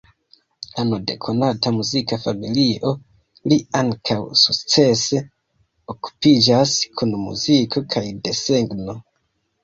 [0.79, 2.93] Ano de konata muzika familio,
[3.51, 5.21] li ankaŭ sukcese
[5.95, 8.97] okupiĝas kun muziko kaj desegno.